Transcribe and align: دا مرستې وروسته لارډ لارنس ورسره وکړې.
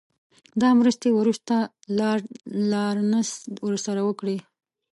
دا 0.61 0.69
مرستې 0.79 1.09
وروسته 1.19 1.55
لارډ 1.99 2.23
لارنس 2.71 3.29
ورسره 3.65 4.01
وکړې. 4.07 4.37